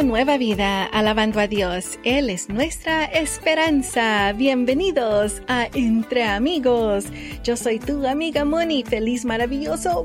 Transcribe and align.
Nueva 0.00 0.38
Vida, 0.38 0.86
alabando 0.86 1.38
a 1.38 1.46
Dios. 1.46 1.98
Él 2.02 2.30
es 2.30 2.48
nuestra 2.48 3.04
esperanza. 3.04 4.32
Bienvenidos 4.32 5.42
a 5.48 5.68
Entre 5.74 6.24
Amigos. 6.24 7.04
Yo 7.44 7.58
soy 7.58 7.78
tu 7.78 8.06
amiga 8.06 8.46
Moni. 8.46 8.84
Feliz, 8.84 9.26
maravilloso 9.26 10.02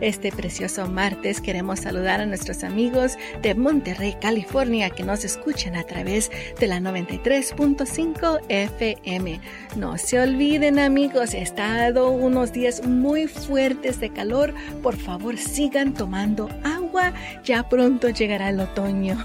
Este 0.00 0.32
precioso 0.32 0.86
martes 0.86 1.40
queremos 1.40 1.80
saludar 1.80 2.20
a 2.20 2.26
nuestros 2.26 2.64
amigos 2.64 3.16
de 3.42 3.54
Monterrey, 3.54 4.16
California, 4.20 4.90
que 4.90 5.04
nos 5.04 5.24
escuchan 5.24 5.76
a 5.76 5.84
través 5.84 6.30
de 6.60 6.66
la 6.66 6.80
93.5 6.80 8.40
FM. 8.48 9.40
No 9.76 9.96
se 9.96 10.20
olviden 10.20 10.78
amigos, 10.78 11.34
he 11.34 11.42
estado 11.42 12.10
unos 12.10 12.52
días 12.52 12.86
muy 12.86 13.26
fuertes 13.26 14.00
de 14.00 14.10
calor. 14.10 14.54
Por 14.82 14.96
favor, 14.96 15.38
sigan 15.38 15.94
tomando 15.94 16.48
agua. 16.62 17.12
Ya 17.44 17.68
pronto 17.68 18.08
llegará 18.10 18.50
el 18.50 18.60
otoño. 18.60 19.16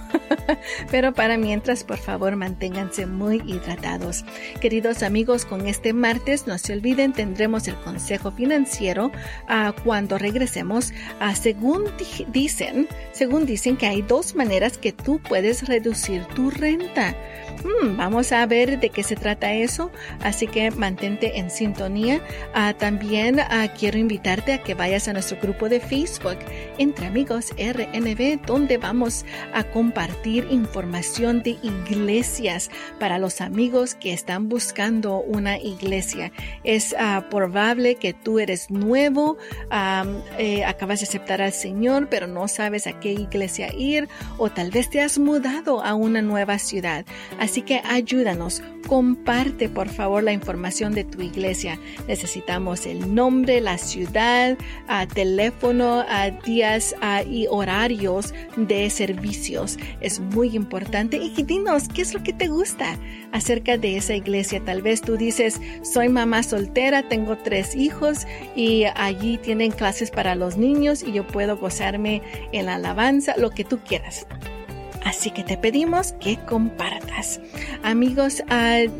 Pero 0.92 1.14
para 1.14 1.38
mientras, 1.38 1.84
por 1.84 1.98
favor, 1.98 2.36
manténganse 2.36 3.06
muy 3.06 3.38
hidratados. 3.46 4.26
Queridos 4.62 5.04
amigos, 5.04 5.46
con 5.46 5.68
este 5.68 5.94
martes, 5.94 6.48
no 6.48 6.58
se 6.58 6.74
olviden, 6.74 7.14
tendremos 7.14 7.68
el 7.68 7.76
consejo 7.76 8.32
financiero 8.32 9.12
uh, 9.50 9.74
cuando 9.84 10.18
regresemos. 10.18 10.92
Uh, 11.20 11.36
según 11.36 11.86
dicen, 12.32 12.88
según 13.12 13.46
dicen 13.46 13.78
que 13.78 13.88
hay 13.88 14.02
dos 14.02 14.36
maneras 14.36 14.78
que 14.78 14.94
tú 14.94 15.20
puedes 15.20 15.68
reducir 15.68 16.26
tu 16.36 16.50
renta. 16.50 17.16
Hmm, 17.64 17.98
vamos 17.98 18.32
a 18.32 18.46
ver 18.46 18.80
de 18.80 18.90
qué 18.90 19.04
se 19.04 19.18
trata 19.18 19.54
eso, 19.54 19.92
así 20.22 20.48
que 20.48 20.72
mantente 20.72 21.40
en 21.40 21.50
sintonía. 21.50 22.22
Uh, 22.56 22.74
también 22.78 23.42
quiero 23.78 23.98
invitarte 23.98 24.54
a 24.54 24.64
que 24.64 24.76
vayas 24.76 25.08
a 25.08 25.14
nuestro 25.14 25.38
grupo 25.42 25.68
de 25.68 25.80
Facebook 25.80 26.38
entre 26.78 27.08
amigos 27.08 27.54
RNB, 27.58 28.46
donde 28.46 28.78
vamos 28.78 29.26
a 29.54 29.64
compartir 29.64 30.48
información 30.50 31.44
de 31.44 31.58
iglesias 31.62 32.70
para 33.00 33.18
los 33.18 33.42
amigos 33.42 33.96
que 33.96 34.14
están 34.14 34.48
buscando 34.48 35.20
una 35.20 35.58
iglesia. 35.58 36.32
Es 36.64 36.96
probable 37.30 37.96
que 37.96 38.14
tú 38.14 38.40
eres 38.40 38.70
nuevo, 38.70 39.38
eh, 40.38 40.64
acabas 40.66 41.00
de 41.00 41.06
aceptar 41.06 41.42
al 41.42 41.54
Señor, 41.54 42.08
pero 42.10 42.28
no 42.28 42.48
sabes 42.48 42.88
a 42.88 43.00
qué 43.00 43.12
iglesia 43.12 43.74
ir 43.74 44.08
o 44.38 44.50
tal 44.50 44.72
vez 44.72 44.90
te 44.90 45.02
has 45.02 45.18
mudado 45.18 45.84
a 45.84 45.96
una 45.96 46.22
nueva 46.22 46.60
ciudad. 46.60 47.06
Así 47.40 47.62
que 47.62 47.82
ayúdanos, 47.86 48.62
comparte 48.88 49.70
por 49.70 49.90
favor 49.90 50.24
la 50.24 50.34
información 50.34 50.94
de 50.94 51.04
tu 51.04 51.22
iglesia. 51.22 51.80
Necesitamos 52.08 52.86
el 52.86 53.14
nombre, 53.14 53.62
la 53.62 53.78
ciudad, 53.78 54.58
teléfono, 55.14 56.04
días 56.46 56.96
y 57.30 57.48
horarios 57.50 58.34
de 58.58 58.90
servicios. 58.90 59.78
Es 60.02 60.20
muy 60.20 60.56
importante 60.56 61.18
y 61.18 61.44
dinos 61.44 61.88
qué 61.88 62.02
es 62.02 62.14
lo 62.14 62.24
que 62.24 62.34
te 62.34 62.48
gusta 62.48 62.98
acerca 63.32 63.78
de 63.78 63.98
esa 63.98 64.16
iglesia. 64.16 64.62
Tal 64.64 64.82
vez 64.82 65.02
tú 65.02 65.18
dices, 65.18 65.60
soy 65.84 66.10
mamá 66.10 66.44
soltera, 66.44 67.08
tengo 67.08 67.38
tres 67.38 67.76
hijos 67.76 68.26
y 68.56 68.86
allí 68.96 69.29
tienen 69.38 69.72
clases 69.72 70.12
para 70.12 70.36
los 70.36 70.58
niños 70.58 71.04
y 71.04 71.12
yo 71.12 71.26
puedo 71.26 71.58
gozarme 71.58 72.22
en 72.52 72.66
la 72.66 72.76
alabanza, 72.76 73.36
lo 73.38 73.52
que 73.52 73.64
tú 73.64 73.80
quieras. 73.80 74.28
Así 75.04 75.32
que 75.32 75.44
te 75.44 75.58
pedimos 75.58 76.14
que 76.20 76.38
compartas. 76.38 77.40
Amigos, 77.84 78.44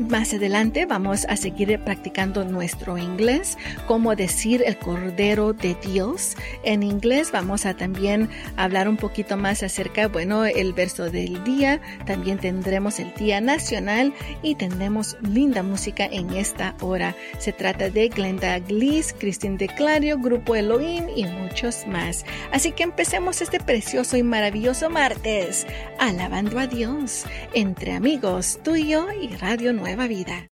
más 0.10 0.34
adelante 0.34 0.86
vamos 0.86 1.26
a 1.30 1.36
seguir 1.36 1.80
practicando 1.80 2.46
nuestro 2.46 2.98
inglés, 2.98 3.58
cómo 3.88 4.16
decir 4.16 4.64
el 4.66 4.78
Cordero 4.78 5.54
de 5.54 5.76
Dios. 5.76 6.36
En 6.64 6.84
inglés 6.84 7.32
vamos 7.32 7.66
a 7.66 7.74
también 7.74 8.30
hablar 8.58 8.88
un 8.88 8.98
poquito 8.98 9.38
más 9.38 9.62
acerca, 9.62 10.08
bueno, 10.08 10.46
el 10.46 10.74
verso 10.74 11.10
del 11.10 11.44
día. 11.44 11.82
También 12.06 12.38
tendremos 12.38 13.00
el 13.00 13.14
Día 13.16 13.42
Nacional 13.42 14.14
y 14.42 14.56
tendremos 14.56 15.18
linda 15.22 15.64
música 15.64 16.06
en 16.06 16.32
esta 16.32 16.76
hora. 16.82 17.16
Se 17.38 17.54
trata 17.54 17.90
de 17.90 18.10
Glenda 18.10 18.58
Gliss, 18.60 19.14
Christine 19.18 19.58
de 19.58 19.68
Clario, 19.68 20.18
Grupo 20.18 20.56
Elohim 20.56 21.06
y 21.16 21.26
muchos 21.26 21.86
más. 21.88 22.26
Así 22.52 22.72
que 22.72 22.84
empecemos 22.84 23.42
este 23.42 23.60
precioso 23.60 24.18
y 24.18 24.24
maravilloso 24.24 24.90
martes 24.90 25.68
alabando 26.00 26.58
a 26.60 26.68
Dios 26.68 27.26
entre 27.54 27.94
amigos, 27.94 28.60
tuyo 28.64 29.08
y 29.12 29.28
Radio 29.36 29.74
Nueva 29.74 30.08
Vida. 30.08 30.48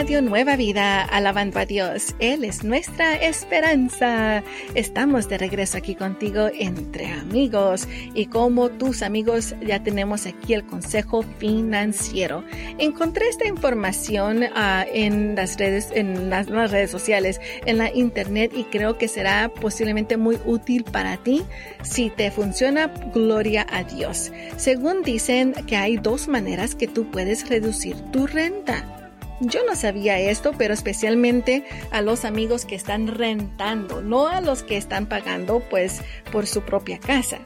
Radio 0.00 0.22
Nueva 0.22 0.56
Vida, 0.56 1.02
alabando 1.02 1.58
a 1.58 1.66
Dios. 1.66 2.14
Él 2.20 2.42
es 2.44 2.64
nuestra 2.64 3.16
esperanza. 3.16 4.42
Estamos 4.74 5.28
de 5.28 5.36
regreso 5.36 5.76
aquí 5.76 5.94
contigo 5.94 6.48
entre 6.58 7.04
amigos 7.08 7.86
y 8.14 8.24
como 8.24 8.70
tus 8.70 9.02
amigos 9.02 9.54
ya 9.60 9.82
tenemos 9.82 10.24
aquí 10.24 10.54
el 10.54 10.64
consejo 10.64 11.22
financiero. 11.36 12.42
Encontré 12.78 13.28
esta 13.28 13.46
información 13.46 14.44
uh, 14.44 14.86
en 14.90 15.34
las 15.34 15.58
redes, 15.58 15.90
en 15.92 16.30
las 16.30 16.48
redes 16.48 16.90
sociales, 16.90 17.38
en 17.66 17.76
la 17.76 17.94
internet 17.94 18.52
y 18.56 18.64
creo 18.64 18.96
que 18.96 19.06
será 19.06 19.50
posiblemente 19.50 20.16
muy 20.16 20.38
útil 20.46 20.82
para 20.84 21.18
ti. 21.18 21.42
Si 21.82 22.08
te 22.08 22.30
funciona, 22.30 22.86
gloria 23.12 23.66
a 23.70 23.84
Dios. 23.84 24.32
Según 24.56 25.02
dicen 25.02 25.52
que 25.66 25.76
hay 25.76 25.98
dos 25.98 26.26
maneras 26.26 26.74
que 26.74 26.88
tú 26.88 27.10
puedes 27.10 27.50
reducir 27.50 27.96
tu 28.12 28.26
renta. 28.26 28.99
Yo 29.40 29.64
no 29.66 29.74
sabía 29.74 30.18
esto, 30.18 30.52
pero 30.56 30.74
especialmente 30.74 31.64
a 31.90 32.02
los 32.02 32.24
amigos 32.26 32.66
que 32.66 32.74
están 32.74 33.06
rentando, 33.06 34.02
no 34.02 34.28
a 34.28 34.40
los 34.42 34.62
que 34.62 34.76
están 34.76 35.06
pagando 35.06 35.60
pues 35.60 36.02
por 36.30 36.46
su 36.46 36.60
propia 36.62 36.98
casa. 36.98 37.38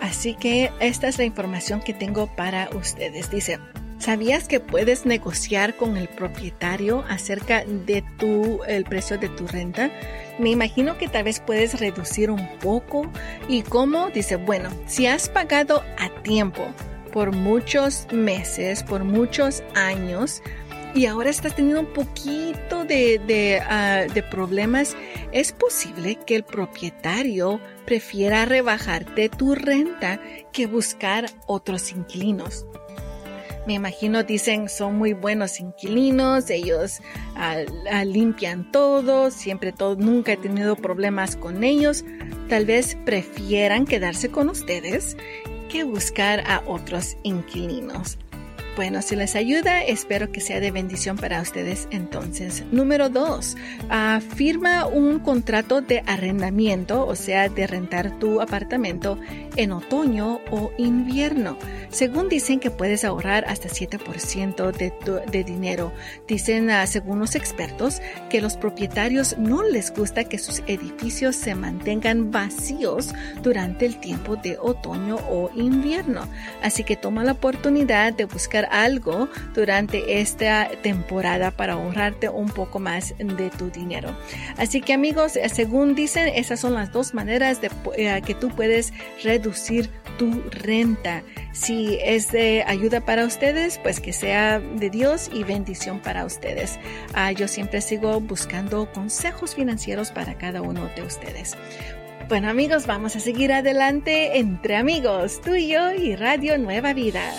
Así 0.00 0.34
que 0.34 0.70
esta 0.80 1.08
es 1.08 1.18
la 1.18 1.24
información 1.24 1.80
que 1.80 1.94
tengo 1.94 2.28
para 2.34 2.70
ustedes. 2.70 3.30
Dice, 3.30 3.58
¿sabías 3.98 4.46
que 4.46 4.60
puedes 4.60 5.04
negociar 5.04 5.76
con 5.76 5.96
el 5.96 6.08
propietario 6.08 7.04
acerca 7.08 7.64
de 7.64 8.04
tu 8.18 8.62
el 8.64 8.84
precio 8.84 9.18
de 9.18 9.28
tu 9.28 9.46
renta? 9.46 9.90
Me 10.38 10.50
imagino 10.50 10.96
que 10.96 11.08
tal 11.08 11.24
vez 11.24 11.40
puedes 11.40 11.78
reducir 11.78 12.30
un 12.30 12.48
poco. 12.60 13.10
¿Y 13.48 13.62
cómo? 13.62 14.10
Dice, 14.10 14.36
bueno, 14.36 14.70
si 14.86 15.06
has 15.06 15.28
pagado 15.28 15.82
a 15.98 16.08
tiempo 16.22 16.66
por 17.12 17.32
muchos 17.32 18.08
meses, 18.10 18.82
por 18.82 19.04
muchos 19.04 19.62
años, 19.74 20.42
y 20.94 21.06
ahora 21.06 21.30
estás 21.30 21.56
teniendo 21.56 21.80
un 21.80 21.92
poquito 21.92 22.84
de, 22.84 23.62
ah, 23.66 24.06
de, 24.12 24.22
problemas, 24.22 24.96
es 25.32 25.52
posible 25.52 26.18
que 26.26 26.36
el 26.36 26.44
propietario 26.44 27.60
prefiera 27.86 28.44
rebajarte 28.44 29.28
tu 29.28 29.54
renta 29.54 30.20
que 30.52 30.66
buscar 30.66 31.30
otros 31.46 31.92
inquilinos. 31.92 32.66
Me 33.66 33.74
imagino, 33.74 34.24
dicen, 34.24 34.68
son 34.68 34.98
muy 34.98 35.12
buenos 35.12 35.60
inquilinos, 35.60 36.50
ellos 36.50 37.00
ah, 37.36 37.58
ah, 37.90 38.04
limpian 38.04 38.70
todo, 38.72 39.30
siempre 39.30 39.72
todo, 39.72 39.96
nunca 39.96 40.32
he 40.32 40.36
tenido 40.36 40.76
problemas 40.76 41.36
con 41.36 41.62
ellos. 41.64 42.04
Tal 42.48 42.66
vez 42.66 42.98
prefieran 43.06 43.86
quedarse 43.86 44.30
con 44.30 44.50
ustedes 44.50 45.16
que 45.70 45.84
buscar 45.84 46.40
a 46.46 46.62
otros 46.66 47.16
inquilinos. 47.22 48.18
Bueno, 48.74 49.02
si 49.02 49.16
les 49.16 49.36
ayuda, 49.36 49.82
espero 49.82 50.32
que 50.32 50.40
sea 50.40 50.58
de 50.58 50.70
bendición 50.70 51.16
para 51.16 51.42
ustedes 51.42 51.88
entonces. 51.90 52.64
Número 52.72 53.10
dos, 53.10 53.54
firma 54.34 54.86
un 54.86 55.18
contrato 55.18 55.82
de 55.82 56.02
arrendamiento, 56.06 57.06
o 57.06 57.14
sea, 57.14 57.50
de 57.50 57.66
rentar 57.66 58.18
tu 58.18 58.40
apartamento 58.40 59.18
en 59.56 59.72
otoño 59.72 60.40
o 60.50 60.72
invierno. 60.78 61.58
Según 61.90 62.28
dicen 62.28 62.58
que 62.58 62.70
puedes 62.70 63.04
ahorrar 63.04 63.44
hasta 63.46 63.68
7% 63.68 64.72
de, 64.72 64.92
de 65.30 65.44
dinero. 65.44 65.92
Dicen, 66.26 66.70
uh, 66.70 66.86
según 66.86 67.18
los 67.18 67.34
expertos, 67.34 68.00
que 68.30 68.40
los 68.40 68.56
propietarios 68.56 69.36
no 69.36 69.62
les 69.62 69.92
gusta 69.92 70.24
que 70.24 70.38
sus 70.38 70.60
edificios 70.66 71.36
se 71.36 71.54
mantengan 71.54 72.30
vacíos 72.30 73.14
durante 73.42 73.84
el 73.84 73.98
tiempo 74.00 74.36
de 74.36 74.56
otoño 74.58 75.16
o 75.28 75.50
invierno. 75.54 76.26
Así 76.62 76.82
que 76.82 76.96
toma 76.96 77.24
la 77.24 77.32
oportunidad 77.32 78.14
de 78.14 78.24
buscar 78.24 78.68
algo 78.70 79.28
durante 79.54 80.20
esta 80.20 80.70
temporada 80.82 81.50
para 81.50 81.74
ahorrarte 81.74 82.28
un 82.30 82.48
poco 82.48 82.78
más 82.78 83.14
de 83.18 83.50
tu 83.50 83.70
dinero. 83.70 84.16
Así 84.56 84.80
que 84.80 84.94
amigos, 84.94 85.38
según 85.52 85.94
dicen, 85.94 86.28
esas 86.28 86.60
son 86.60 86.72
las 86.72 86.90
dos 86.90 87.12
maneras 87.12 87.60
de 87.60 87.70
eh, 87.96 88.22
que 88.24 88.34
tú 88.34 88.48
puedes 88.48 88.92
reducir 89.22 89.41
tu 90.18 90.42
renta. 90.50 91.22
Si 91.52 91.98
es 92.02 92.30
de 92.32 92.64
ayuda 92.66 93.04
para 93.04 93.24
ustedes, 93.24 93.78
pues 93.82 94.00
que 94.00 94.12
sea 94.12 94.60
de 94.60 94.90
Dios 94.90 95.30
y 95.32 95.44
bendición 95.44 96.00
para 96.00 96.24
ustedes. 96.24 96.78
Ah, 97.14 97.32
yo 97.32 97.48
siempre 97.48 97.80
sigo 97.80 98.20
buscando 98.20 98.90
consejos 98.92 99.54
financieros 99.54 100.10
para 100.10 100.38
cada 100.38 100.62
uno 100.62 100.88
de 100.94 101.02
ustedes. 101.02 101.56
Bueno 102.28 102.48
amigos, 102.48 102.86
vamos 102.86 103.16
a 103.16 103.20
seguir 103.20 103.52
adelante 103.52 104.38
entre 104.38 104.76
amigos, 104.76 105.40
tú 105.42 105.54
y 105.54 105.68
yo 105.68 105.92
y 105.92 106.16
Radio 106.16 106.56
Nueva 106.56 106.94
Vida. 106.94 107.32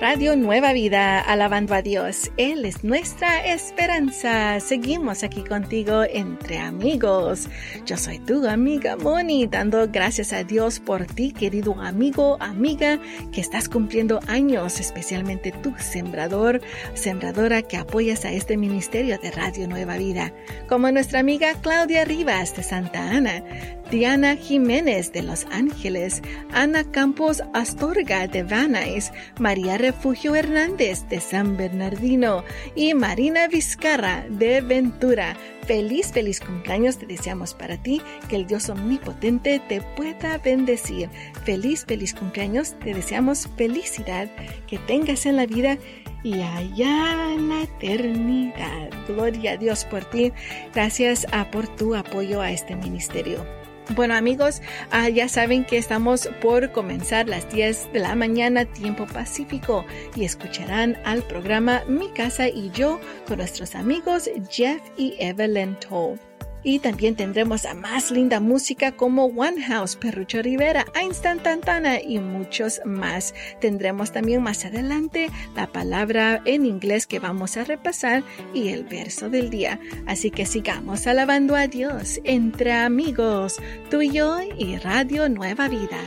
Radio 0.00 0.36
Nueva 0.36 0.72
Vida, 0.72 1.18
alabando 1.18 1.74
a 1.74 1.82
Dios. 1.82 2.30
Él 2.36 2.64
es 2.64 2.84
nuestra 2.84 3.44
esperanza. 3.44 4.60
Seguimos 4.60 5.24
aquí 5.24 5.42
contigo 5.42 6.04
entre 6.04 6.58
amigos. 6.58 7.48
Yo 7.84 7.96
soy 7.96 8.20
tu 8.20 8.46
amiga 8.46 8.96
Moni, 8.96 9.48
dando 9.48 9.88
gracias 9.88 10.32
a 10.32 10.44
Dios 10.44 10.78
por 10.78 11.04
ti, 11.04 11.32
querido 11.32 11.74
amigo, 11.80 12.36
amiga, 12.38 13.00
que 13.32 13.40
estás 13.40 13.68
cumpliendo 13.68 14.20
años, 14.28 14.78
especialmente 14.78 15.50
tú, 15.50 15.74
sembrador, 15.78 16.60
sembradora 16.94 17.62
que 17.62 17.76
apoyas 17.76 18.24
a 18.24 18.30
este 18.30 18.56
ministerio 18.56 19.18
de 19.18 19.32
Radio 19.32 19.66
Nueva 19.66 19.96
Vida. 19.96 20.32
Como 20.68 20.92
nuestra 20.92 21.18
amiga 21.18 21.54
Claudia 21.60 22.04
Rivas 22.04 22.54
de 22.54 22.62
Santa 22.62 23.02
Ana, 23.02 23.42
Diana 23.90 24.36
Jiménez 24.36 25.12
de 25.12 25.22
Los 25.22 25.46
Ángeles, 25.50 26.22
Ana 26.52 26.84
Campos 26.84 27.42
Astorga 27.54 28.26
de 28.26 28.42
Vanais, 28.42 29.12
María 29.38 29.78
Refugio 29.78 30.34
Hernández 30.34 31.08
de 31.08 31.20
San 31.20 31.56
Bernardino 31.56 32.44
y 32.74 32.92
Marina 32.92 33.48
Vizcarra 33.48 34.26
de 34.28 34.60
Ventura. 34.60 35.36
Feliz, 35.66 36.12
feliz 36.12 36.40
cumpleaños 36.40 36.98
te 36.98 37.06
deseamos 37.06 37.54
para 37.54 37.82
ti, 37.82 38.02
que 38.28 38.36
el 38.36 38.46
Dios 38.46 38.68
omnipotente 38.68 39.58
te 39.68 39.80
pueda 39.80 40.36
bendecir. 40.36 41.08
Feliz, 41.44 41.86
feliz 41.86 42.12
cumpleaños, 42.12 42.78
te 42.80 42.92
deseamos 42.92 43.48
felicidad, 43.56 44.28
que 44.66 44.76
tengas 44.78 45.24
en 45.24 45.36
la 45.36 45.46
vida 45.46 45.78
y 46.22 46.42
allá 46.42 47.32
en 47.32 47.48
la 47.48 47.62
eternidad. 47.62 48.90
Gloria 49.06 49.52
a 49.52 49.56
Dios 49.56 49.86
por 49.86 50.04
ti. 50.04 50.32
Gracias 50.74 51.26
ah, 51.32 51.50
por 51.50 51.68
tu 51.74 51.94
apoyo 51.94 52.42
a 52.42 52.50
este 52.50 52.76
ministerio. 52.76 53.57
Bueno 53.94 54.14
amigos, 54.14 54.60
ah, 54.90 55.08
ya 55.08 55.28
saben 55.28 55.64
que 55.64 55.78
estamos 55.78 56.28
por 56.42 56.72
comenzar 56.72 57.26
las 57.26 57.50
10 57.50 57.92
de 57.92 58.00
la 58.00 58.14
mañana 58.14 58.66
tiempo 58.66 59.06
pacífico 59.06 59.86
y 60.14 60.24
escucharán 60.24 60.98
al 61.04 61.22
programa 61.22 61.82
Mi 61.88 62.08
casa 62.10 62.48
y 62.48 62.70
yo 62.70 63.00
con 63.26 63.38
nuestros 63.38 63.74
amigos 63.74 64.28
Jeff 64.50 64.82
y 64.98 65.14
Evelyn 65.18 65.74
Toll. 65.80 66.27
Y 66.62 66.80
también 66.80 67.16
tendremos 67.16 67.64
a 67.64 67.74
más 67.74 68.10
linda 68.10 68.40
música 68.40 68.92
como 68.92 69.26
One 69.26 69.62
House, 69.62 69.96
Perrucho 69.96 70.42
Rivera, 70.42 70.84
Einstein 70.94 71.38
Tantana 71.38 72.00
y 72.00 72.18
muchos 72.18 72.80
más. 72.84 73.34
Tendremos 73.60 74.12
también 74.12 74.42
más 74.42 74.64
adelante 74.64 75.30
la 75.54 75.66
palabra 75.66 76.42
en 76.44 76.66
inglés 76.66 77.06
que 77.06 77.18
vamos 77.18 77.56
a 77.56 77.64
repasar 77.64 78.22
y 78.54 78.68
el 78.68 78.84
verso 78.84 79.28
del 79.28 79.50
día. 79.50 79.80
Así 80.06 80.30
que 80.30 80.46
sigamos 80.46 81.06
alabando 81.06 81.56
a 81.56 81.66
Dios 81.66 82.20
entre 82.24 82.72
amigos, 82.72 83.56
tú 83.90 84.02
y 84.02 84.10
yo 84.10 84.38
y 84.40 84.76
Radio 84.76 85.28
Nueva 85.28 85.68
Vida. 85.68 85.98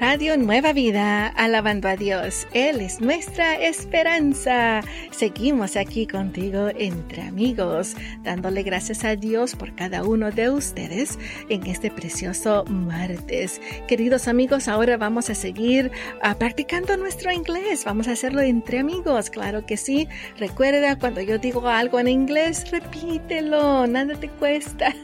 Radio 0.00 0.38
Nueva 0.38 0.72
Vida, 0.72 1.26
alabando 1.26 1.86
a 1.86 1.94
Dios. 1.94 2.48
Él 2.54 2.80
es 2.80 3.02
nuestra 3.02 3.56
esperanza. 3.56 4.80
Seguimos 5.10 5.76
aquí 5.76 6.06
contigo 6.06 6.68
entre 6.74 7.20
amigos, 7.20 7.94
dándole 8.22 8.62
gracias 8.62 9.04
a 9.04 9.14
Dios 9.14 9.54
por 9.54 9.74
cada 9.74 10.02
uno 10.02 10.30
de 10.30 10.48
ustedes 10.48 11.18
en 11.50 11.66
este 11.66 11.90
precioso 11.90 12.64
martes. 12.64 13.60
Queridos 13.88 14.26
amigos, 14.26 14.68
ahora 14.68 14.96
vamos 14.96 15.28
a 15.28 15.34
seguir 15.34 15.90
ah, 16.22 16.34
practicando 16.34 16.96
nuestro 16.96 17.30
inglés. 17.30 17.84
Vamos 17.84 18.08
a 18.08 18.12
hacerlo 18.12 18.40
entre 18.40 18.78
amigos, 18.78 19.28
claro 19.28 19.66
que 19.66 19.76
sí. 19.76 20.08
Recuerda, 20.38 20.98
cuando 20.98 21.20
yo 21.20 21.36
digo 21.36 21.68
algo 21.68 22.00
en 22.00 22.08
inglés, 22.08 22.70
repítelo, 22.70 23.86
nada 23.86 24.14
te 24.14 24.30
cuesta. 24.30 24.94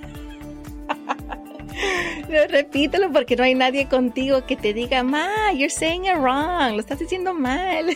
Repítelo 2.48 3.12
porque 3.12 3.36
no 3.36 3.44
hay 3.44 3.54
nadie 3.54 3.88
contigo 3.88 4.46
que 4.46 4.56
te 4.56 4.72
diga, 4.72 5.02
ma, 5.02 5.52
you're 5.52 5.70
saying 5.70 6.04
it 6.06 6.16
wrong, 6.16 6.74
lo 6.74 6.80
estás 6.80 6.98
diciendo 6.98 7.34
mal. 7.34 7.94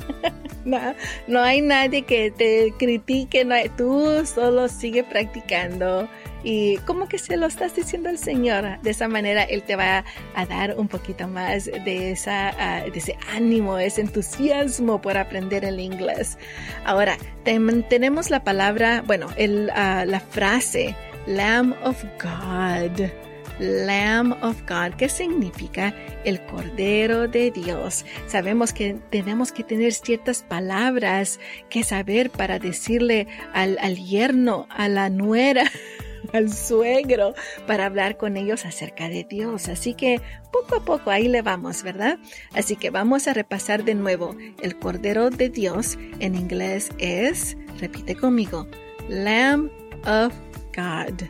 no, 0.64 0.78
no 1.26 1.40
hay 1.42 1.60
nadie 1.60 2.02
que 2.02 2.30
te 2.30 2.72
critique, 2.78 3.44
no 3.44 3.56
tú 3.76 4.24
solo 4.26 4.68
sigue 4.68 5.04
practicando 5.04 6.08
y 6.48 6.76
como 6.78 7.08
que 7.08 7.18
se 7.18 7.36
lo 7.36 7.46
estás 7.46 7.74
diciendo 7.74 8.08
al 8.08 8.18
Señor. 8.18 8.80
De 8.82 8.90
esa 8.90 9.08
manera 9.08 9.42
Él 9.42 9.64
te 9.64 9.74
va 9.74 10.04
a 10.36 10.46
dar 10.46 10.78
un 10.78 10.86
poquito 10.86 11.26
más 11.26 11.64
de, 11.64 12.12
esa, 12.12 12.50
ah, 12.50 12.82
de 12.82 12.96
ese 12.96 13.18
ánimo, 13.34 13.78
ese 13.78 14.02
entusiasmo 14.02 15.00
por 15.00 15.18
aprender 15.18 15.64
el 15.64 15.80
inglés. 15.80 16.38
Ahora, 16.84 17.18
tenemos 17.42 18.30
la 18.30 18.44
palabra, 18.44 19.02
bueno, 19.04 19.26
uh, 19.26 20.06
la 20.06 20.20
frase 20.20 20.94
Lamb 21.26 21.74
of 21.82 22.04
God. 22.22 23.10
Lamb 23.58 24.32
of 24.42 24.60
God, 24.68 24.94
¿qué 24.98 25.08
significa 25.08 25.94
el 26.26 26.44
Cordero 26.44 27.28
de 27.28 27.50
Dios. 27.50 28.04
Sabemos 28.26 28.72
que 28.72 28.98
tenemos 29.10 29.52
que 29.52 29.62
tener 29.62 29.92
ciertas 29.92 30.42
palabras 30.42 31.40
que 31.70 31.84
saber 31.84 32.30
para 32.30 32.58
decirle 32.58 33.28
al, 33.54 33.78
al 33.80 33.96
yerno, 33.96 34.66
a 34.70 34.88
la 34.88 35.08
nuera, 35.08 35.70
al 36.32 36.52
suegro, 36.52 37.34
para 37.66 37.86
hablar 37.86 38.16
con 38.16 38.36
ellos 38.36 38.66
acerca 38.66 39.08
de 39.08 39.24
Dios. 39.24 39.68
Así 39.68 39.94
que 39.94 40.20
poco 40.52 40.76
a 40.76 40.84
poco 40.84 41.10
ahí 41.10 41.28
le 41.28 41.42
vamos, 41.42 41.84
¿verdad? 41.84 42.18
Así 42.52 42.74
que 42.74 42.90
vamos 42.90 43.28
a 43.28 43.32
repasar 43.32 43.84
de 43.84 43.94
nuevo. 43.94 44.36
El 44.60 44.76
Cordero 44.76 45.30
de 45.30 45.48
Dios 45.48 45.96
en 46.18 46.34
inglés 46.34 46.90
es, 46.98 47.56
repite 47.78 48.16
conmigo, 48.16 48.66
Lamb 49.08 49.70
of 50.04 50.34
God. 50.76 51.28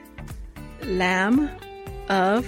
Lamb 0.82 1.48
of 2.08 2.44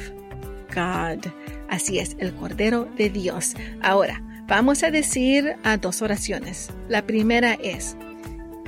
God. 0.75 1.27
Así 1.71 1.99
es, 1.99 2.17
el 2.19 2.35
Cordero 2.35 2.89
de 2.97 3.09
Dios. 3.09 3.55
Ahora, 3.83 4.21
vamos 4.47 4.83
a 4.83 4.91
decir 4.91 5.57
a 5.65 5.77
dos 5.77 6.03
oraciones. 6.03 6.71
La 6.89 7.03
primera 7.03 7.55
es, 7.55 7.97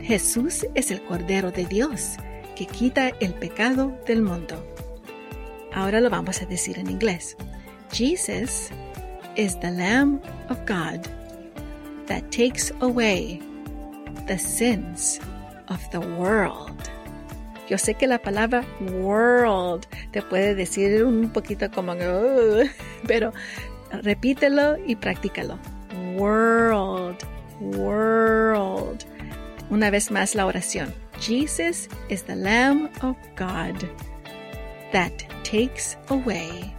Jesús 0.03 0.67
es 0.75 0.91
el 0.91 1.03
Cordero 1.03 1.51
de 1.51 1.67
Dios 1.67 2.17
que 2.55 2.67
quita 2.67 3.09
el 3.21 3.35
pecado 3.35 3.99
del 4.07 4.23
mundo. 4.23 4.65
Ahora 5.73 6.01
lo 6.01 6.11
vamos 6.11 6.43
a 6.43 6.47
decir 6.47 6.79
en 6.79 6.91
inglés. 6.91 7.37
Jesus 7.93 8.71
is 9.37 9.59
the 9.61 9.71
Lamb 9.71 10.21
of 10.49 10.59
God 10.67 11.07
that 12.07 12.31
takes 12.31 12.73
away 12.81 13.41
the 14.27 14.39
sins 14.39 15.21
of 15.69 15.81
the 15.91 16.01
world. 16.01 16.91
Yo 17.71 17.79
sé 17.79 17.95
que 17.95 18.09
la 18.09 18.19
palabra 18.19 18.65
world 18.81 19.87
te 20.11 20.23
puede 20.23 20.57
decir 20.57 21.05
un 21.05 21.31
poquito 21.31 21.71
como, 21.71 21.95
pero 23.07 23.33
repítelo 24.03 24.77
y 24.85 24.97
practícalo. 24.97 25.57
World, 26.17 27.17
world. 27.61 29.05
Una 29.71 29.89
vez 29.89 30.11
más 30.11 30.35
la 30.35 30.47
oración. 30.47 30.93
Jesus 31.21 31.89
is 32.09 32.25
the 32.25 32.35
Lamb 32.35 32.91
of 33.03 33.17
God 33.37 33.89
that 34.93 35.13
takes 35.45 35.97
away 36.09 36.75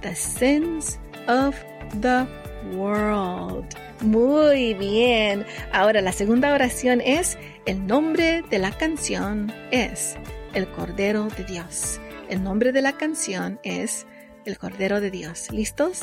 the 0.00 0.14
sins 0.14 0.98
of 1.28 1.54
the 2.00 2.26
world. 2.74 3.66
Muy 4.00 4.72
bien. 4.72 5.44
Ahora 5.74 6.00
la 6.00 6.12
segunda 6.12 6.54
oración 6.54 7.02
es, 7.02 7.36
el 7.66 7.86
nombre 7.86 8.42
de 8.48 8.58
la 8.58 8.70
canción 8.70 9.52
es 9.70 10.16
el 10.54 10.68
Cordero 10.70 11.28
de 11.36 11.44
Dios. 11.44 12.00
El 12.28 12.42
nombre 12.42 12.72
de 12.72 12.82
la 12.82 12.92
canción 12.92 13.58
es 13.62 14.06
el 14.44 14.58
Cordero 14.58 15.00
de 15.00 15.10
Dios. 15.10 15.50
¿Listos? 15.50 16.02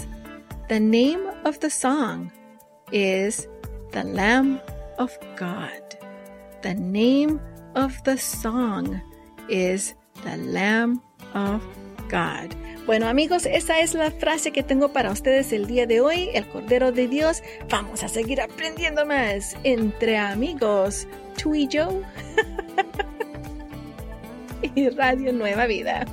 The 0.67 0.79
name 0.79 1.21
of 1.45 1.59
the 1.59 1.69
song 1.69 2.31
is 2.91 3.47
the 3.91 4.03
Lamb 4.03 4.59
of 4.97 5.11
God. 5.39 5.83
The 6.61 6.75
name 6.75 7.39
of 7.75 7.93
the 8.03 8.17
song 8.17 9.01
is 9.47 9.95
the 10.23 10.37
Lamb 10.37 11.01
of 11.33 11.61
God. 12.09 12.53
Bueno 12.85 13.07
amigos, 13.07 13.45
esa 13.45 13.81
es 13.81 13.93
la 13.93 14.11
frase 14.11 14.51
que 14.51 14.63
tengo 14.63 14.93
para 14.93 15.11
ustedes 15.11 15.51
el 15.51 15.67
día 15.67 15.85
de 15.85 15.99
hoy, 15.99 16.29
el 16.33 16.47
Cordero 16.47 16.91
de 16.91 17.07
Dios. 17.07 17.43
Vamos 17.69 18.03
a 18.03 18.07
seguir 18.07 18.41
aprendiendo 18.41 19.05
más 19.05 19.57
entre 19.63 20.17
amigos, 20.17 21.07
tú 21.41 21.53
y 21.53 21.67
yo. 21.67 22.01
y 24.77 24.89
Radio 24.89 25.33
Nueva 25.33 25.65
Vida. 25.65 26.05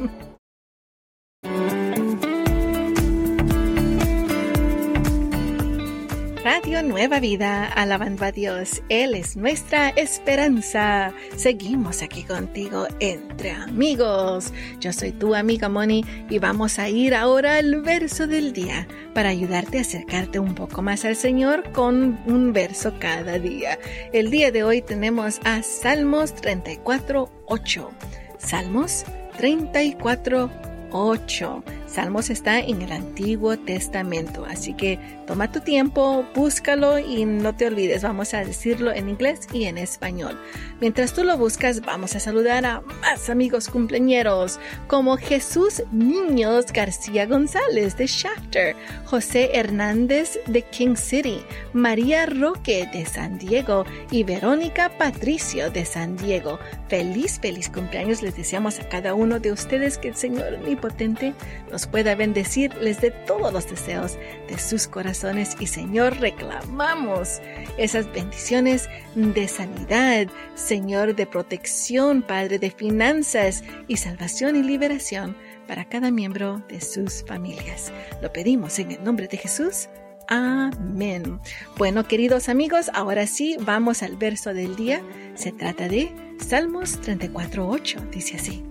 Radio 6.43 6.83
Nueva 6.83 7.21
Vida, 7.21 7.67
alabando 7.67 8.25
a 8.25 8.33
Dios. 8.33 8.83
Él 8.89 9.15
es 9.17 9.37
nuestra 9.37 9.91
esperanza. 9.91 11.13
Seguimos 11.37 12.01
aquí 12.01 12.23
contigo 12.23 12.87
entre 13.01 13.51
amigos. 13.51 14.51
Yo 14.81 14.95
soy 14.95 15.13
tu 15.13 15.35
amiga 15.35 15.69
Moni 15.69 16.03
y 16.31 16.39
vamos 16.39 16.79
a 16.79 16.89
ir 16.89 17.15
ahora 17.15 17.57
al 17.57 17.83
verso 17.83 18.27
del 18.27 18.55
día 18.55 18.89
para 19.13 19.29
ayudarte 19.29 19.77
a 19.77 19.83
acercarte 19.83 20.39
un 20.39 20.55
poco 20.55 20.81
más 20.81 21.05
al 21.05 21.17
Señor 21.17 21.71
con 21.73 22.19
un 22.25 22.55
verso 22.55 22.95
cada 22.99 23.39
día. 23.39 23.79
El 24.15 24.31
día 24.31 24.51
de 24.51 24.65
hoy 24.65 24.81
tenemos 24.81 25.41
a 25.45 25.63
Salmos 25.63 26.35
34, 26.35 27.31
8. 27.47 27.91
Salmos 28.39 29.05
34, 29.37 30.51
8. 30.91 31.63
Salmos 31.95 32.29
está 32.29 32.59
en 32.59 32.83
el 32.83 32.91
Antiguo 32.91 33.57
Testamento, 33.57 34.45
así 34.45 34.75
que 34.75 34.99
toma 35.29 35.53
tu 35.53 35.61
tiempo, 35.61 36.27
búscalo 36.35 36.99
y 36.99 37.25
no 37.25 37.55
te 37.55 37.69
olvides, 37.69 38.03
vamos 38.03 38.35
a 38.35 38.45
decirlo 38.45 38.91
en 38.91 39.09
inglés 39.09 39.47
y 39.53 39.67
en 39.67 39.79
español. 39.79 40.37
Mientras 40.81 41.13
tú 41.13 41.23
lo 41.23 41.39
buscas, 41.39 41.83
vamos 41.83 42.17
a 42.17 42.21
saludar 42.21 42.67
a 42.67 42.81
más 43.01 43.31
amigos 43.31 43.69
cumpleañeros 43.69 44.59
como 44.89 45.17
Jesús 45.17 45.85
Niños 45.93 46.67
García 46.73 47.27
González 47.27 47.97
de 47.97 48.09
Shafter, 48.09 48.75
José 49.05 49.51
Hernández 49.55 50.41
de 50.49 50.63
King 50.63 50.97
City, 50.97 51.43
María 51.75 52.27
Roque 52.27 52.89
de 52.93 53.07
San 53.07 53.39
Diego 53.39 53.85
y 54.11 54.25
Verónica 54.25 54.91
Patricio 54.99 55.71
de 55.71 55.85
San 55.85 56.17
Diego. 56.17 56.59
Feliz, 56.89 57.39
feliz 57.39 57.71
cumpleaños 57.71 58.21
les 58.21 58.37
deseamos 58.37 58.81
a 58.81 58.89
cada 58.89 59.15
uno 59.15 59.39
de 59.39 59.53
ustedes 59.53 59.97
que 59.97 60.09
el 60.09 60.17
Señor 60.17 60.55
Omnipotente 60.55 61.35
nos 61.71 61.84
pueda 61.87 62.15
bendecir, 62.15 62.75
les 62.81 63.01
dé 63.01 63.11
todos 63.11 63.53
los 63.53 63.69
deseos 63.69 64.19
de 64.49 64.59
sus 64.59 64.87
corazones 64.87 65.57
y 65.61 65.67
Señor, 65.67 66.19
reclamamos 66.19 67.41
esas 67.79 68.11
bendiciones 68.13 68.89
de 69.15 69.49
sanidad, 69.49 70.27
Señor, 70.55 71.15
de 71.15 71.27
protección, 71.27 72.23
Padre, 72.23 72.59
de 72.59 72.71
finanzas 72.71 73.65
y 73.89 73.97
salvación 73.97 74.57
y 74.57 74.63
liberación 74.63 75.37
para 75.67 75.85
cada 75.85 76.11
miembro 76.11 76.63
de 76.69 76.81
sus 76.81 77.25
familias. 77.25 77.93
Lo 78.23 78.33
pedimos 78.33 78.79
en 78.79 78.93
el 78.93 79.05
nombre 79.05 79.29
de 79.29 79.37
Jesús. 79.37 79.89
Amén. 80.29 81.39
Bueno, 81.77 82.07
queridos 82.09 82.49
amigos, 82.49 82.91
ahora 82.95 83.27
sí 83.27 83.57
vamos 83.61 84.03
al 84.03 84.17
verso 84.17 84.55
del 84.55 84.77
día. 84.77 85.03
Se 85.35 85.53
trata 85.53 85.89
de 85.89 86.13
Salmos 86.39 87.01
34.8. 87.03 88.11
Dice 88.11 88.37
así. 88.37 88.65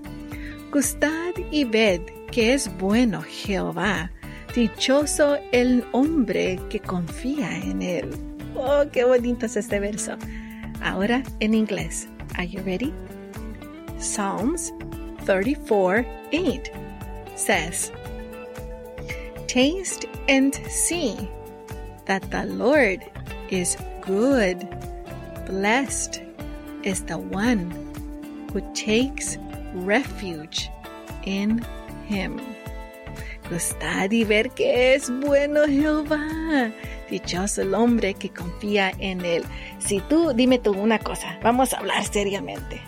Gustad 0.71 1.33
y 1.51 1.65
ved 1.65 2.01
que 2.33 2.53
es 2.53 2.67
bueno 2.79 3.21
Jehová. 3.21 4.09
Dichoso 4.55 5.37
el 5.51 5.85
hombre 5.91 6.59
que 6.69 6.79
confía 6.79 7.57
en 7.57 7.83
él. 7.83 8.09
Oh, 8.55 8.83
qué 8.91 9.03
bonito 9.03 9.45
es 9.45 9.55
este 9.55 9.79
verso. 9.79 10.17
Ahora 10.81 11.21
en 11.41 11.53
inglés. 11.53 12.07
Are 12.35 12.47
you 12.47 12.61
ready? 12.63 12.91
Psalms 13.99 14.73
34 15.25 16.05
8 16.33 16.71
says, 17.35 17.91
Taste 19.47 20.07
and 20.27 20.55
see 20.67 21.15
that 22.05 22.23
the 22.31 22.45
Lord 22.45 22.99
is 23.49 23.77
good. 24.01 24.67
Blessed 25.45 26.23
is 26.81 27.05
the 27.05 27.19
one 27.19 27.71
who 28.51 28.61
takes 28.73 29.37
refuge 29.75 30.71
in 31.25 31.63
him. 32.09 32.37
Gustad 33.49 34.09
y 34.11 34.23
ver 34.23 34.49
que 34.51 34.95
es 34.95 35.11
bueno 35.19 35.65
Jehová. 35.67 36.71
Dichoso 37.09 37.61
el 37.61 37.73
hombre 37.73 38.13
que 38.13 38.29
confía 38.29 38.91
en 38.99 39.23
él. 39.25 39.43
Si 39.79 39.99
tú, 40.01 40.33
dime 40.33 40.59
tú 40.59 40.71
una 40.71 40.97
cosa, 40.99 41.37
vamos 41.43 41.73
a 41.73 41.79
hablar 41.79 42.03
seriamente. 42.05 42.81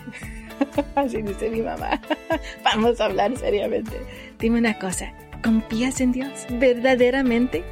Así 0.94 1.22
dice 1.22 1.50
mi 1.50 1.60
mamá. 1.60 2.00
vamos 2.64 3.00
a 3.00 3.04
hablar 3.04 3.36
seriamente. 3.36 4.00
Dime 4.38 4.58
una 4.58 4.78
cosa, 4.78 5.12
¿confías 5.42 6.00
en 6.00 6.12
Dios 6.12 6.46
verdaderamente? 6.50 7.62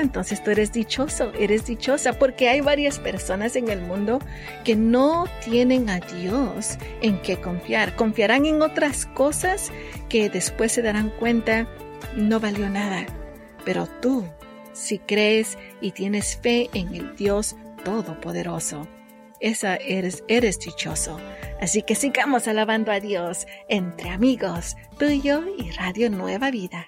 Entonces 0.00 0.42
tú 0.42 0.50
eres 0.50 0.72
dichoso, 0.72 1.32
eres 1.38 1.66
dichosa, 1.66 2.14
porque 2.14 2.48
hay 2.48 2.60
varias 2.60 2.98
personas 2.98 3.56
en 3.56 3.68
el 3.68 3.80
mundo 3.80 4.18
que 4.64 4.76
no 4.76 5.26
tienen 5.44 5.90
a 5.90 6.00
Dios 6.00 6.78
en 7.00 7.20
qué 7.22 7.40
confiar. 7.40 7.96
Confiarán 7.96 8.46
en 8.46 8.62
otras 8.62 9.06
cosas 9.06 9.70
que 10.08 10.30
después 10.30 10.72
se 10.72 10.82
darán 10.82 11.10
cuenta 11.10 11.68
no 12.16 12.40
valió 12.40 12.68
nada. 12.68 13.06
Pero 13.64 13.86
tú, 14.00 14.26
si 14.72 14.98
crees 14.98 15.58
y 15.80 15.92
tienes 15.92 16.36
fe 16.36 16.68
en 16.74 16.94
el 16.94 17.16
Dios 17.16 17.56
Todopoderoso, 17.84 18.86
esa 19.40 19.74
eres, 19.76 20.22
eres 20.28 20.60
dichoso. 20.60 21.18
Así 21.60 21.82
que 21.82 21.94
sigamos 21.94 22.46
alabando 22.46 22.92
a 22.92 23.00
Dios 23.00 23.46
entre 23.68 24.10
amigos, 24.10 24.76
tuyo 24.98 25.42
y 25.58 25.70
Radio 25.72 26.10
Nueva 26.10 26.50
Vida. 26.50 26.86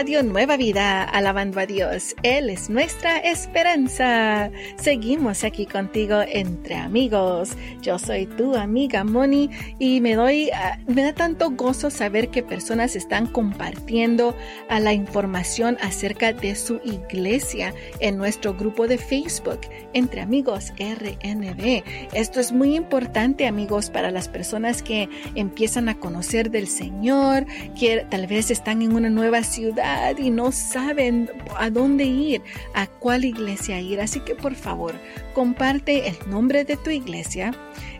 Radio 0.00 0.22
Nueva 0.22 0.56
Vida, 0.56 1.02
alabando 1.04 1.60
a 1.60 1.66
Dios. 1.66 2.16
Él 2.22 2.48
es 2.48 2.70
nuestra 2.70 3.18
esperanza. 3.18 4.50
Seguimos 4.76 5.44
aquí 5.44 5.66
contigo 5.66 6.22
entre 6.26 6.76
amigos. 6.76 7.50
Yo 7.82 7.98
soy 7.98 8.24
tu 8.24 8.56
amiga 8.56 9.04
Moni 9.04 9.50
y 9.78 10.00
me 10.00 10.14
doy, 10.14 10.48
ah, 10.54 10.78
me 10.86 11.02
da 11.02 11.12
tanto 11.12 11.50
gozo 11.50 11.90
saber 11.90 12.30
que 12.30 12.42
personas 12.42 12.96
están 12.96 13.26
compartiendo 13.26 14.30
a 14.70 14.76
ah, 14.76 14.80
la 14.80 14.94
información 14.94 15.76
acerca 15.82 16.32
de 16.32 16.54
su 16.54 16.80
iglesia 16.82 17.74
en 17.98 18.16
nuestro 18.16 18.54
grupo 18.54 18.88
de 18.88 18.96
Facebook, 18.96 19.60
entre 19.92 20.22
amigos 20.22 20.72
RNB. 20.78 21.82
Esto 22.14 22.40
es 22.40 22.52
muy 22.52 22.74
importante, 22.74 23.46
amigos, 23.46 23.90
para 23.90 24.10
las 24.10 24.30
personas 24.30 24.82
que 24.82 25.10
empiezan 25.34 25.90
a 25.90 25.98
conocer 25.98 26.50
del 26.50 26.68
Señor, 26.68 27.44
que 27.78 28.06
tal 28.08 28.26
vez 28.26 28.50
están 28.50 28.80
en 28.80 28.94
una 28.94 29.10
nueva 29.10 29.42
ciudad 29.42 29.89
y 30.18 30.30
no 30.30 30.52
saben 30.52 31.30
a 31.56 31.70
dónde 31.70 32.04
ir, 32.04 32.42
a 32.74 32.86
cuál 32.86 33.24
iglesia 33.24 33.80
ir. 33.80 34.00
Así 34.00 34.20
que 34.20 34.34
por 34.34 34.54
favor, 34.54 34.94
comparte 35.34 36.08
el 36.08 36.16
nombre 36.28 36.64
de 36.64 36.76
tu 36.76 36.90
iglesia, 36.90 37.52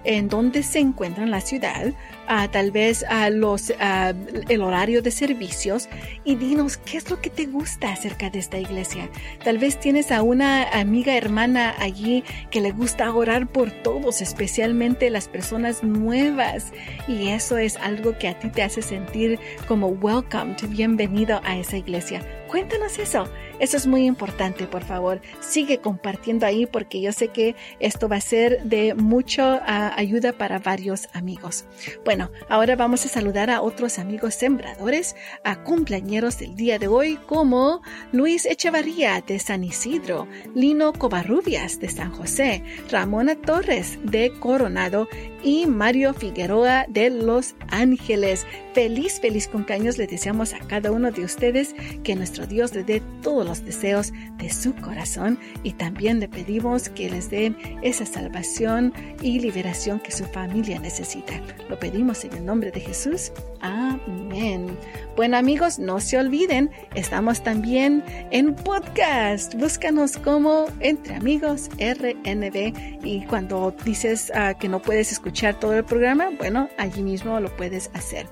en 0.05 0.29
dónde 0.29 0.63
se 0.63 0.79
encuentra 0.79 1.25
en 1.25 1.31
la 1.31 1.41
ciudad, 1.41 1.93
tal 2.51 2.71
vez 2.71 3.05
a 3.09 3.31
los, 3.31 3.73
el 4.49 4.63
horario 4.63 5.03
de 5.03 5.11
servicios 5.11 5.89
y 6.25 6.37
dinos 6.37 6.77
qué 6.77 6.97
es 6.97 7.11
lo 7.11 7.21
que 7.21 7.31
te 7.31 7.47
gusta 7.47 7.93
acerca 7.93 8.31
de 8.31 8.39
esta 8.39 8.59
iglesia. 8.59 9.11
Tal 9.45 9.59
vez 9.59 9.79
tienes 9.79 10.13
a 10.13 10.23
una 10.23 10.65
amiga 10.71 11.17
hermana 11.17 11.75
allí 11.79 12.25
que 12.51 12.61
le 12.61 12.73
gusta 12.73 13.13
orar 13.13 13.49
por 13.49 13.71
todos, 13.71 14.21
especialmente 14.21 15.11
las 15.11 15.29
personas 15.29 15.83
nuevas 15.83 16.73
y 17.09 17.29
eso 17.29 17.59
es 17.59 17.77
algo 17.77 18.17
que 18.19 18.29
a 18.29 18.39
ti 18.39 18.49
te 18.49 18.63
hace 18.63 18.83
sentir 18.83 19.39
como 19.67 19.89
welcome, 19.89 20.55
bienvenido 20.69 21.41
a 21.45 21.59
esa 21.59 21.77
iglesia. 21.77 22.40
Cuéntanos 22.51 22.99
eso. 22.99 23.29
Eso 23.61 23.77
es 23.77 23.87
muy 23.87 24.07
importante, 24.07 24.67
por 24.67 24.83
favor. 24.83 25.21
Sigue 25.39 25.79
compartiendo 25.79 26.47
ahí 26.47 26.67
porque 26.67 27.01
yo 27.01 27.13
sé 27.13 27.29
que 27.29 27.55
esto 27.79 28.09
va 28.09 28.17
a 28.17 28.21
ser 28.21 28.65
de 28.65 28.95
mucha 28.95 29.63
ah, 29.65 29.95
ayuda 29.97 30.33
para 30.33 30.59
varios 30.59 31.09
amigos. 31.13 31.65
Bueno, 32.05 32.33
ahora 32.49 32.75
vamos 32.75 33.07
a 33.07 33.09
saludar 33.09 33.51
a 33.51 33.63
otros 33.63 34.01
amigos 34.01 34.35
sembradores, 34.35 35.15
a 35.45 35.63
cumpleañeros 35.63 36.39
del 36.39 36.57
día 36.57 36.81
de 36.81 36.89
hoy 36.89 37.19
como 37.29 37.83
Luis 38.11 38.47
Echevarría 38.47 39.23
de 39.25 39.39
San 39.39 39.63
Isidro, 39.63 40.27
Lino 40.53 40.93
Covarrubias 40.93 41.79
de 41.79 41.89
San 41.89 42.11
José, 42.11 42.65
Ramona 42.91 43.37
Torres 43.37 43.99
de 44.03 44.33
Coronado 44.41 45.07
y 45.43 45.67
Mario 45.67 46.15
Figueroa 46.15 46.87
de 46.89 47.11
Los 47.11 47.55
Ángeles. 47.69 48.47
Feliz, 48.75 49.21
feliz 49.21 49.49
cumpleaños 49.49 49.99
le 49.99 50.07
deseamos 50.07 50.55
a 50.55 50.59
cada 50.61 50.93
uno 50.93 51.11
de 51.11 51.25
ustedes 51.25 51.75
que 52.05 52.15
nuestro 52.15 52.47
Dios 52.47 52.75
le 52.75 52.85
dé 52.85 53.03
todos 53.23 53.47
los 53.47 53.65
deseos 53.65 54.13
de 54.39 54.51
su 54.51 54.75
corazón 54.77 55.39
y 55.63 55.73
también 55.73 56.21
le 56.21 56.29
pedimos 56.29 56.89
que 56.89 57.11
les 57.11 57.31
dé 57.31 57.55
esa 57.83 58.07
salvación 58.07 58.93
y 59.23 59.41
liberación 59.41 60.01
que 60.01 60.13
su 60.13 60.25
familia 60.27 60.79
necesita. 60.79 61.41
Lo 61.69 61.79
pedimos 61.79 62.25
en 62.25 62.35
el 62.35 62.45
nombre 62.45 62.71
de 62.71 62.81
Jesús. 62.81 63.33
Amén. 63.61 64.77
Bueno 65.21 65.37
amigos, 65.37 65.79
no 65.79 66.01
se 66.01 66.17
olviden, 66.17 66.71
estamos 66.95 67.43
también 67.43 68.03
en 68.31 68.55
podcast. 68.55 69.55
Búscanos 69.55 70.17
como 70.17 70.65
Entre 70.81 71.15
Amigos 71.15 71.69
RNB 71.79 73.05
y 73.05 73.27
cuando 73.29 73.75
dices 73.85 74.33
ah, 74.35 74.55
que 74.55 74.71
no 74.71 74.81
puedes 74.81 75.13
escuchar 75.13 75.61
todo 75.61 75.75
el 75.75 75.85
programa, 75.85 76.31
bueno, 76.39 76.71
allí 76.79 77.03
mismo 77.03 77.39
lo 77.39 77.55
puedes 77.55 77.91
hacer. 77.93 78.27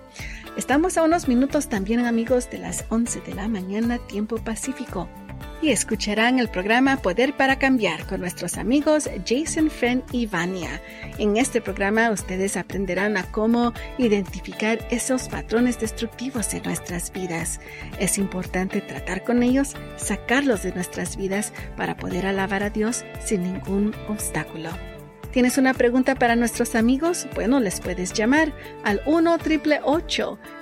Estamos 0.56 0.96
a 0.96 1.02
unos 1.02 1.28
minutos 1.28 1.68
también 1.68 2.06
amigos 2.06 2.48
de 2.48 2.56
las 2.56 2.86
11 2.88 3.20
de 3.20 3.34
la 3.34 3.48
mañana 3.48 3.98
tiempo 4.08 4.36
pacífico 4.38 5.10
y 5.60 5.70
escucharán 5.70 6.38
el 6.38 6.48
programa 6.48 6.96
Poder 6.98 7.36
para 7.36 7.58
Cambiar 7.58 8.06
con 8.06 8.20
nuestros 8.20 8.58
amigos 8.58 9.08
Jason 9.26 9.70
Friend 9.70 10.02
y 10.12 10.26
Vania. 10.26 10.80
En 11.18 11.36
este 11.36 11.60
programa 11.60 12.10
ustedes 12.10 12.56
aprenderán 12.56 13.16
a 13.16 13.24
cómo 13.30 13.72
identificar 13.98 14.78
esos 14.90 15.28
patrones 15.28 15.80
destructivos 15.80 16.50
de 16.50 16.60
nuestras 16.60 17.12
vidas. 17.12 17.60
Es 17.98 18.18
importante 18.18 18.80
tratar 18.80 19.24
con 19.24 19.42
ellos, 19.42 19.74
sacarlos 19.96 20.62
de 20.62 20.72
nuestras 20.72 21.16
vidas 21.16 21.52
para 21.76 21.96
poder 21.96 22.26
alabar 22.26 22.62
a 22.62 22.70
Dios 22.70 23.04
sin 23.24 23.42
ningún 23.42 23.94
obstáculo. 24.08 24.70
¿Tienes 25.32 25.58
una 25.58 25.74
pregunta 25.74 26.14
para 26.14 26.36
nuestros 26.36 26.74
amigos? 26.74 27.26
Bueno, 27.34 27.60
les 27.60 27.80
puedes 27.80 28.12
llamar 28.12 28.54
al 28.84 29.02
1 29.06 29.38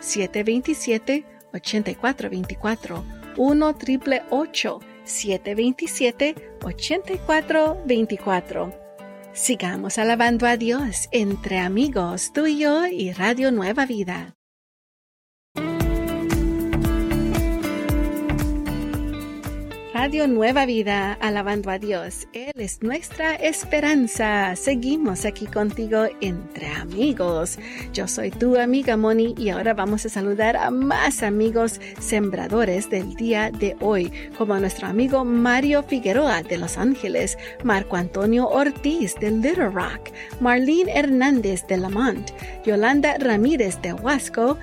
727 0.01 1.25
8424 1.53 3.16
1 3.37 3.75
727 5.05 6.35
8424 6.63 8.87
Sigamos 9.33 9.99
alabando 9.99 10.47
a 10.47 10.57
Dios 10.57 11.09
entre 11.13 11.59
amigos, 11.59 12.33
tú 12.33 12.47
y 12.47 12.59
yo 12.59 12.87
y 12.87 13.13
Radio 13.13 13.53
Nueva 13.53 13.85
Vida. 13.85 14.36
Radio 20.07 20.29
Nueva 20.29 20.67
Vida, 20.67 21.15
alabando 21.15 21.69
a 21.69 21.81
Dios. 21.81 22.29
Él 22.33 22.53
es 22.55 22.81
nuestra 22.81 23.35
esperanza. 23.35 24.55
Seguimos 24.55 25.25
aquí 25.25 25.47
contigo 25.47 26.05
entre 26.21 26.69
amigos. 26.69 27.59
Yo 27.93 28.07
soy 28.07 28.31
tu 28.31 28.57
amiga 28.57 28.97
Moni 28.97 29.35
y 29.37 29.49
ahora 29.49 29.75
vamos 29.75 30.07
a 30.07 30.09
saludar 30.09 30.57
a 30.57 30.71
más 30.71 31.25
amigos 31.25 31.81
sembradores 31.99 32.89
del 32.89 33.17
día 33.17 33.51
de 33.51 33.77
hoy, 33.81 34.13
como 34.39 34.55
a 34.55 34.61
nuestro 34.61 34.87
amigo 34.87 35.25
Mario 35.25 35.83
Figueroa 35.83 36.45
de 36.45 36.59
Los 36.59 36.79
Ángeles, 36.79 37.37
Marco 37.65 37.97
Antonio 37.97 38.49
Ortiz 38.49 39.17
de 39.17 39.33
Little 39.33 39.71
Rock, 39.71 40.13
Marlene 40.39 40.97
Hernández 40.97 41.67
de 41.67 41.79
Lamont, 41.79 42.31
Yolanda 42.65 43.19
Ramírez 43.19 43.83
de 43.83 43.93
Huasco, 43.93 44.57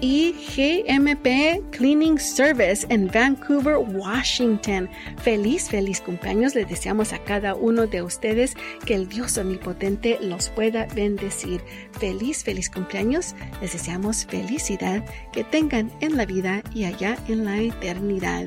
y 0.00 0.32
GMP 0.32 1.60
Cleaning 1.70 2.18
Service 2.18 2.86
en 2.88 3.08
Vancouver, 3.08 3.76
Washington. 3.76 4.88
Feliz, 5.22 5.68
feliz 5.68 6.00
cumpleaños. 6.00 6.54
Les 6.54 6.68
deseamos 6.68 7.12
a 7.12 7.18
cada 7.18 7.54
uno 7.54 7.86
de 7.86 8.02
ustedes 8.02 8.56
que 8.86 8.94
el 8.94 9.08
Dios 9.08 9.36
omnipotente 9.38 10.18
los 10.20 10.48
pueda 10.48 10.86
bendecir. 10.94 11.62
Feliz, 11.98 12.44
feliz 12.44 12.70
cumpleaños. 12.70 13.34
Les 13.60 13.72
deseamos 13.72 14.26
felicidad 14.26 15.04
que 15.32 15.44
tengan 15.44 15.90
en 16.00 16.16
la 16.16 16.26
vida 16.26 16.62
y 16.74 16.84
allá 16.84 17.16
en 17.28 17.44
la 17.44 17.58
eternidad. 17.58 18.46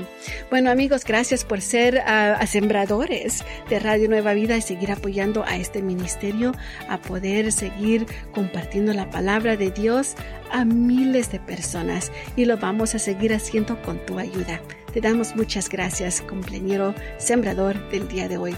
Bueno 0.49 0.71
amigos, 0.71 1.03
gracias 1.05 1.45
por 1.45 1.61
ser 1.61 2.03
uh, 2.05 2.45
sembradores 2.47 3.43
de 3.69 3.79
Radio 3.79 4.09
Nueva 4.09 4.33
Vida 4.33 4.57
y 4.57 4.61
seguir 4.61 4.91
apoyando 4.91 5.43
a 5.45 5.57
este 5.57 5.81
ministerio 5.81 6.53
a 6.89 6.97
poder 6.99 7.51
seguir 7.51 8.05
compartiendo 8.33 8.93
la 8.93 9.09
palabra 9.09 9.57
de 9.57 9.71
Dios 9.71 10.15
a 10.51 10.65
miles 10.65 11.31
de 11.31 11.39
personas 11.45 12.11
y 12.35 12.45
lo 12.45 12.57
vamos 12.57 12.95
a 12.95 12.99
seguir 12.99 13.33
haciendo 13.33 13.81
con 13.81 14.03
tu 14.05 14.19
ayuda. 14.19 14.61
Te 14.93 15.01
damos 15.01 15.35
muchas 15.35 15.69
gracias, 15.69 16.21
cumpleañero 16.21 16.93
sembrador 17.17 17.89
del 17.89 18.07
día 18.07 18.27
de 18.27 18.37
hoy. 18.37 18.55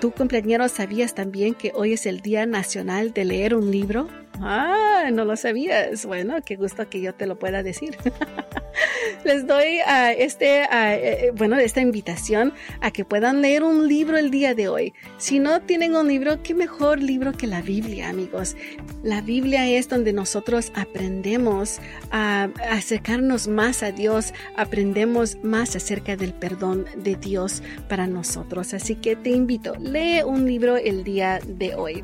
¿Tu 0.00 0.10
cumpleañero 0.10 0.68
sabías 0.68 1.14
también 1.14 1.54
que 1.54 1.72
hoy 1.74 1.92
es 1.92 2.06
el 2.06 2.20
Día 2.20 2.44
Nacional 2.46 3.12
de 3.12 3.24
Leer 3.24 3.54
un 3.54 3.70
Libro? 3.70 4.08
Ah, 4.40 5.10
no 5.12 5.24
lo 5.24 5.36
sabías. 5.36 6.06
Bueno, 6.06 6.36
qué 6.44 6.56
gusto 6.56 6.88
que 6.88 7.00
yo 7.00 7.14
te 7.14 7.26
lo 7.26 7.38
pueda 7.38 7.62
decir. 7.62 7.96
Les 9.24 9.46
doy 9.46 9.78
a 9.86 10.12
este, 10.12 10.62
a, 10.62 10.94
eh, 10.94 11.32
bueno, 11.34 11.58
esta 11.58 11.80
invitación 11.80 12.52
a 12.80 12.90
que 12.90 13.04
puedan 13.04 13.42
leer 13.42 13.62
un 13.62 13.86
libro 13.88 14.16
el 14.16 14.30
día 14.30 14.54
de 14.54 14.68
hoy. 14.68 14.94
Si 15.18 15.38
no 15.38 15.60
tienen 15.60 15.94
un 15.94 16.08
libro, 16.08 16.42
qué 16.42 16.54
mejor 16.54 17.02
libro 17.02 17.32
que 17.32 17.46
la 17.46 17.62
Biblia, 17.62 18.08
amigos. 18.08 18.56
La 19.02 19.20
Biblia 19.20 19.68
es 19.68 19.88
donde 19.88 20.12
nosotros 20.12 20.72
aprendemos 20.74 21.80
a 22.10 22.48
acercarnos 22.70 23.48
más 23.48 23.82
a 23.82 23.92
Dios, 23.92 24.32
aprendemos 24.56 25.36
más 25.42 25.76
acerca 25.76 26.16
del 26.16 26.32
perdón 26.32 26.86
de 26.96 27.16
Dios 27.16 27.62
para 27.88 28.06
nosotros. 28.06 28.74
Así 28.74 28.96
que 28.96 29.16
te 29.16 29.30
invito, 29.30 29.74
lee 29.78 30.22
un 30.24 30.46
libro 30.46 30.76
el 30.76 31.04
día 31.04 31.38
de 31.46 31.74
hoy. 31.74 32.02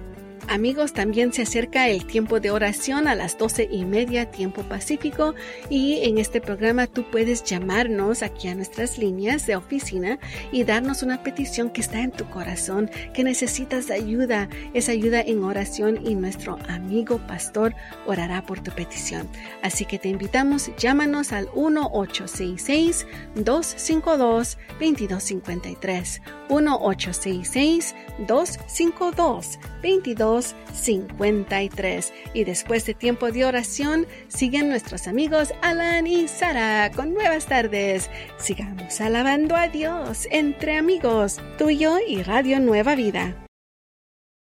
Amigos, 0.51 0.95
también 0.95 1.31
se 1.35 1.43
acerca 1.43 1.89
el 1.91 2.07
tiempo 2.07 2.41
de 2.41 2.51
oración 2.51 3.07
a 3.07 3.15
las 3.15 3.37
doce 3.37 3.69
y 3.71 3.85
media 3.85 4.31
tiempo 4.31 4.63
pacífico. 4.63 5.35
Y 5.69 5.99
en 6.05 6.17
este 6.17 6.41
programa 6.41 6.87
tú 6.87 7.05
puedes 7.11 7.45
llamarnos 7.45 8.23
aquí 8.23 8.49
a 8.49 8.55
nuestras 8.55 8.97
líneas 8.97 9.47
de 9.47 9.57
oficina 9.57 10.19
y 10.51 10.65
darnos 10.65 11.03
una 11.03 11.23
petición 11.23 11.69
que 11.69 11.83
está 11.83 12.01
en 12.01 12.13
tu 12.13 12.25
corazón, 12.31 12.91
que 13.13 13.25
necesitas 13.25 13.91
ayuda, 13.91 14.49
esa 14.73 14.93
ayuda 14.93 15.21
en 15.21 15.45
oración 15.45 16.01
y 16.03 16.15
nuestro 16.15 16.57
amigo 16.69 17.19
pastor 17.27 17.75
orará 18.07 18.41
por 18.47 18.63
tu 18.63 18.71
petición. 18.71 19.29
Así 19.63 19.85
que 19.85 19.99
te 19.99 20.09
invitamos, 20.09 20.71
llámanos 20.79 21.33
al 21.33 21.51
1866 21.55 23.05
252 23.37 24.57
2253 30.39 30.39
1866 30.39 30.39
252 30.39 30.69
2253 31.09 32.13
y 32.35 32.45
después 32.45 32.87
de 32.87 32.95
tiempo 32.95 33.31
de 33.31 33.45
oración 33.45 34.07
siguen 34.29 34.69
nuestros 34.69 35.07
amigos 35.07 35.53
Alan 35.63 36.07
y 36.07 36.29
Sara 36.29 36.91
con 36.95 37.15
nuevas 37.15 37.47
tardes. 37.47 38.11
Sigamos 38.39 39.01
alabando 39.01 39.57
a 39.57 39.69
Dios 39.69 40.27
entre 40.31 40.77
amigos, 40.77 41.41
tuyo 41.57 41.97
y 42.07 42.23
Radio 42.23 42.61
Nueva 42.61 42.95
Vida. 42.95 43.48